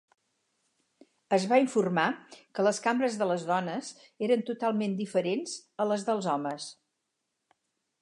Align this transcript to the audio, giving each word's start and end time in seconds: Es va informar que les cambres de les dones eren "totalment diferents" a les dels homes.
Es 1.37 1.43
va 1.51 1.59
informar 1.63 2.05
que 2.57 2.65
les 2.69 2.81
cambres 2.87 3.19
de 3.21 3.29
les 3.33 3.47
dones 3.51 3.93
eren 4.29 4.45
"totalment 4.51 4.99
diferents" 5.05 5.57
a 5.85 5.91
les 5.93 6.11
dels 6.13 6.35
homes. 6.37 6.71